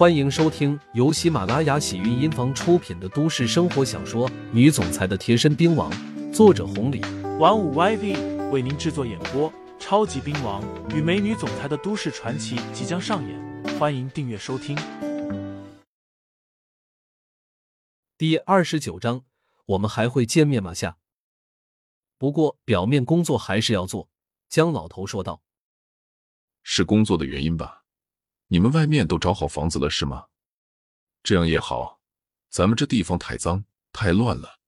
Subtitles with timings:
[0.00, 5.92] 欢迎收听由喜马拉雅喜韵音房出品的都市生活小说《女总裁的贴身兵王》，
[6.32, 7.02] 作者红礼，
[7.38, 9.52] 玩五 YV 为您制作演播。
[9.78, 14.74] 超级兵王与美女总裁的都市传奇即将上演，欢迎订阅收听。
[18.16, 19.24] 第二十九章，
[19.66, 20.72] 我们还会见面吗？
[20.72, 20.96] 下。
[22.16, 24.08] 不过表面工作还是要做，
[24.48, 25.42] 姜老头说道。
[26.62, 27.79] 是工作的原因吧？
[28.52, 30.26] 你们外面都找好房子了是吗？
[31.22, 32.00] 这样也好，
[32.48, 34.58] 咱们这地方太脏太乱了，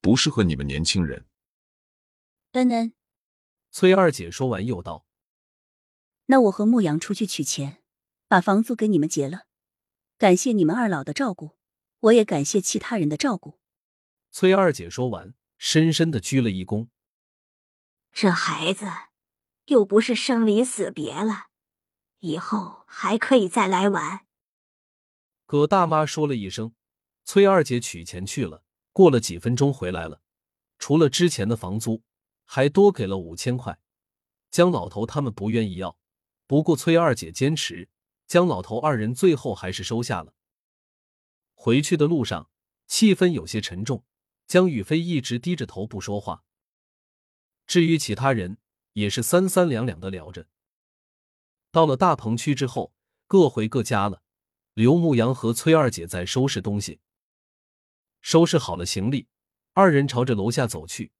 [0.00, 1.28] 不适合你们年轻人。
[2.52, 2.94] 恩恩，
[3.70, 5.06] 崔二姐说完又道
[6.26, 7.80] ：“那我和牧羊出去取钱，
[8.26, 9.46] 把房租给你们结了。
[10.16, 11.58] 感谢你们二老的照顾，
[12.00, 13.60] 我也感谢其他人的照顾。”
[14.32, 16.88] 崔二姐说完，深深的鞠了一躬。
[18.10, 18.86] 这孩子
[19.66, 21.47] 又不是生离死别了。
[22.20, 24.26] 以后还可以再来玩。
[25.46, 26.74] 葛大妈说了一声，
[27.24, 28.64] 崔二姐取钱去了。
[28.92, 30.20] 过了几分钟回来了，
[30.78, 32.02] 除了之前的房租，
[32.44, 33.78] 还多给了五千块。
[34.50, 35.96] 姜老头他们不愿意要，
[36.46, 37.88] 不过崔二姐坚持，
[38.26, 40.34] 姜老头二人最后还是收下了。
[41.54, 42.50] 回去的路上，
[42.88, 44.04] 气氛有些沉重。
[44.48, 46.42] 江宇飞一直低着头不说话。
[47.66, 48.58] 至于其他人，
[48.94, 50.48] 也是三三两两的聊着。
[51.70, 52.92] 到了大棚区之后，
[53.26, 54.22] 各回各家了。
[54.74, 57.00] 刘牧阳和崔二姐在收拾东西，
[58.20, 59.26] 收拾好了行李，
[59.72, 61.10] 二人朝着楼下走去，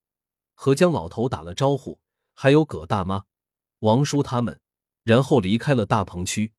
[0.55, 2.01] 和江老头打了招呼，
[2.35, 3.25] 还有葛大妈、
[3.81, 4.61] 王叔他们，
[5.03, 6.53] 然后离开了大棚区。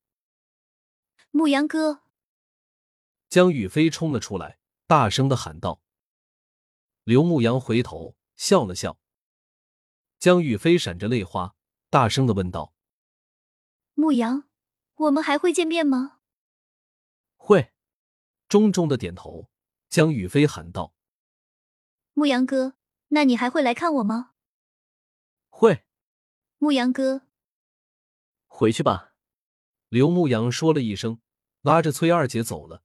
[1.32, 2.02] 牧羊哥，
[3.30, 5.82] 江宇飞冲了出来，大声的喊道。
[7.06, 9.00] 刘牧阳回头笑了笑，
[10.20, 11.56] 江宇飞闪着泪花，
[11.90, 12.73] 大声的问道。
[14.00, 14.45] 牧羊，
[14.95, 16.19] 我们还会见面吗？
[17.36, 17.73] 会，
[18.47, 19.50] 重重的点头。
[19.89, 20.94] 江宇飞喊道
[22.16, 22.75] ：“牧羊哥，
[23.09, 24.31] 那你还会来看我吗？”
[25.52, 25.83] 会。
[26.59, 27.23] 牧羊哥，
[28.48, 29.14] 回去吧。
[29.89, 31.20] 刘牧阳说了一声，
[31.61, 32.82] 拉着崔二姐走了。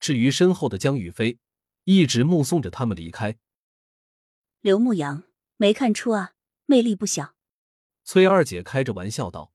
[0.00, 1.38] 至于身后的江宇飞，
[1.82, 3.36] 一直目送着他们离开。
[4.62, 5.24] 刘牧阳，
[5.58, 7.34] 没看出啊，魅力不小。
[8.02, 9.53] 崔二姐开着玩笑道。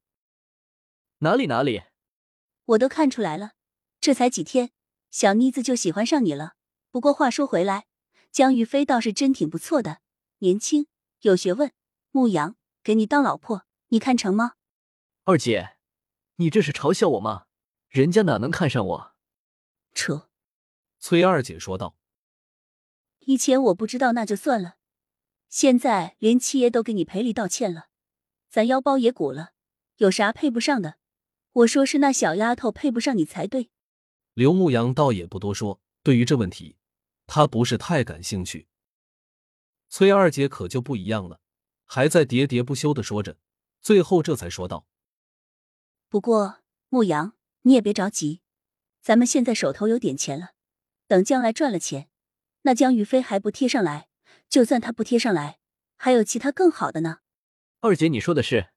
[1.21, 1.83] 哪里哪里，
[2.63, 3.51] 我都看出来了。
[3.99, 4.71] 这才几天，
[5.11, 6.53] 小妮子就喜欢上你了。
[6.91, 7.87] 不过话说回来，
[8.31, 9.99] 江玉飞倒是真挺不错的，
[10.37, 10.87] 年轻
[11.21, 11.73] 有学问。
[12.11, 14.53] 牧羊给你当老婆，你看成吗？
[15.25, 15.77] 二姐，
[16.35, 17.47] 你这是嘲笑我吗？
[17.89, 19.15] 人家哪能看上我？
[19.93, 20.29] 扯！
[20.99, 21.97] 崔二姐说道。
[23.19, 24.77] 以前我不知道那就算了，
[25.49, 27.89] 现在连七爷都给你赔礼道歉了，
[28.49, 29.51] 咱腰包也鼓了，
[29.97, 30.95] 有啥配不上的？
[31.51, 33.69] 我说是那小丫头配不上你才对。
[34.33, 36.77] 刘牧阳倒也不多说，对于这问题，
[37.27, 38.67] 他不是太感兴趣。
[39.89, 41.41] 崔二姐可就不一样了，
[41.85, 43.37] 还在喋喋不休的说着，
[43.81, 44.85] 最后这才说道
[46.07, 47.33] ：“不过牧阳，
[47.63, 48.41] 你也别着急，
[49.01, 50.51] 咱们现在手头有点钱了，
[51.07, 52.09] 等将来赚了钱，
[52.61, 54.07] 那江玉飞还不贴上来？
[54.47, 55.59] 就算他不贴上来，
[55.97, 57.19] 还有其他更好的呢。”
[57.81, 58.69] 二姐，你说的是？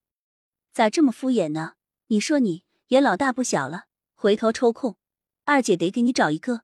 [0.72, 1.74] 咋这么敷衍呢？
[2.08, 4.96] 你说你也老大不小了，回头抽空，
[5.44, 6.62] 二姐得给你找一个。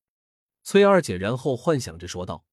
[0.63, 2.45] 崔二姐然后幻想着说道：“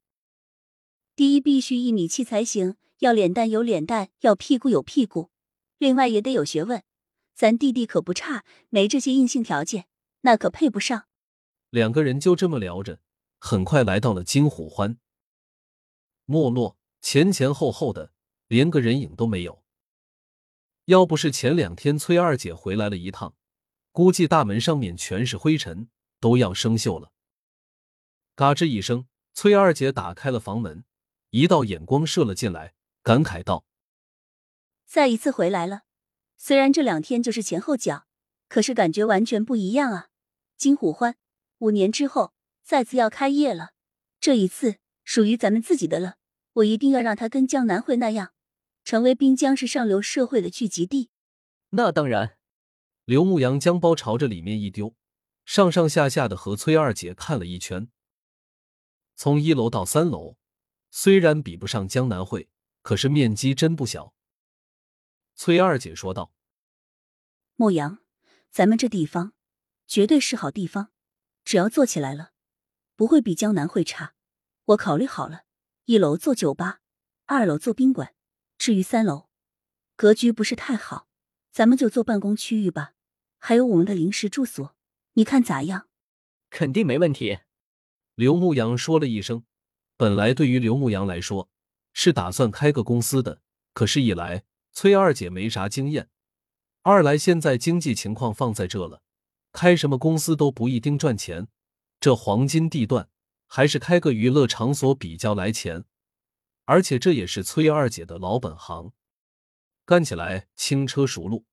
[1.15, 5.29] 第一必须一米七才行，要脸蛋有脸蛋，要屁股有屁股，
[5.77, 6.83] 另外也得有学问。
[7.33, 9.87] 咱弟弟可不差，没这些硬性条件，
[10.21, 11.07] 那可配不上。”
[11.71, 13.01] 两个人就这么聊着，
[13.39, 14.97] 很快来到了金虎欢。
[16.23, 18.13] 没落，前前后后的，
[18.47, 19.64] 连个人影都没有。
[20.85, 23.35] 要不是前两天崔二姐回来了一趟，
[23.91, 27.11] 估计大门上面全是灰尘，都要生锈了。
[28.35, 30.85] 嘎吱一声，崔二姐打开了房门，
[31.31, 33.65] 一道眼光射了进来，感慨道
[34.85, 35.81] ：“再一次回来了，
[36.37, 38.05] 虽然这两天就是前后脚，
[38.47, 40.09] 可是感觉完全不一样啊！
[40.55, 41.15] 金虎欢，
[41.57, 42.33] 五年之后
[42.63, 43.71] 再次要开业了，
[44.19, 46.17] 这一次属于咱们自己的了，
[46.53, 48.33] 我一定要让他跟江南会那样。”
[48.85, 51.09] 成为滨江市上流社会的聚集地，
[51.71, 52.37] 那当然。
[53.03, 54.95] 刘牧阳将包朝着里面一丢，
[55.43, 57.89] 上上下下的和崔二姐看了一圈。
[59.15, 60.37] 从一楼到三楼，
[60.91, 62.47] 虽然比不上江南会，
[62.83, 64.13] 可是面积真不小。
[65.33, 66.31] 崔二姐说道
[67.57, 67.99] ：“牧阳，
[68.51, 69.33] 咱们这地方
[69.87, 70.91] 绝对是好地方，
[71.43, 72.33] 只要做起来了，
[72.95, 74.13] 不会比江南会差。
[74.65, 75.45] 我考虑好了，
[75.85, 76.81] 一楼做酒吧，
[77.25, 78.13] 二楼做宾馆。”
[78.65, 79.29] 至于三楼，
[79.95, 81.07] 格局不是太好，
[81.51, 82.93] 咱们就做办公区域吧。
[83.37, 84.75] 还有我们的临时住所，
[85.13, 85.87] 你看咋样？
[86.49, 87.41] 肯定没问题。
[88.15, 89.43] 刘牧阳说了一声。
[89.97, 91.47] 本来对于刘牧阳来说，
[91.93, 93.39] 是打算开个公司的，
[93.75, 96.09] 可是，一来崔二姐没啥经验，
[96.81, 99.03] 二来现在经济情况放在这了，
[99.51, 101.47] 开什么公司都不一定赚钱。
[101.99, 103.09] 这黄金地段，
[103.45, 105.85] 还是开个娱乐场所比较来钱，
[106.65, 108.91] 而且这也是崔二姐的老本行，
[109.85, 111.45] 干起来轻车熟路。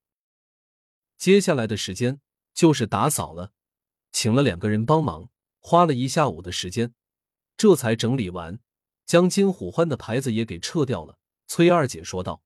[1.17, 2.21] 接下来的时间
[2.53, 3.53] 就是打扫了，
[4.11, 5.31] 请了两个人帮忙，
[5.61, 6.95] 花了一下午的时间。
[7.57, 8.59] 这才整理完，
[9.05, 11.19] 将金虎欢的牌子也给撤掉了。
[11.47, 12.43] 崔二姐说道：“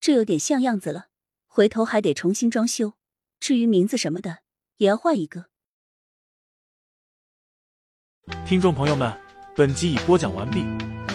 [0.00, 1.10] 这有点像样子了，
[1.46, 2.94] 回头还得重新装修。
[3.38, 4.38] 至于名字什么的，
[4.78, 5.50] 也要换一个。”
[8.46, 9.12] 听众朋友们，
[9.54, 10.64] 本集已播讲完毕，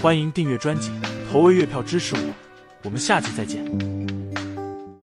[0.02, 0.92] 欢迎订阅专辑，
[1.30, 2.22] 投喂月票支持我，
[2.84, 3.99] 我们下期再见。